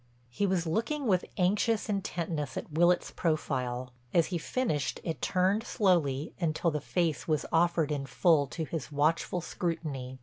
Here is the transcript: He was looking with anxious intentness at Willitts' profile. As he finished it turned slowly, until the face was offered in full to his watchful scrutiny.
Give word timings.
He 0.31 0.47
was 0.47 0.65
looking 0.65 1.05
with 1.05 1.25
anxious 1.37 1.87
intentness 1.87 2.57
at 2.57 2.71
Willitts' 2.71 3.11
profile. 3.11 3.93
As 4.15 4.25
he 4.33 4.39
finished 4.39 4.99
it 5.03 5.21
turned 5.21 5.63
slowly, 5.63 6.33
until 6.41 6.71
the 6.71 6.81
face 6.81 7.27
was 7.27 7.45
offered 7.51 7.91
in 7.91 8.07
full 8.07 8.47
to 8.47 8.65
his 8.65 8.91
watchful 8.91 9.41
scrutiny. 9.41 10.17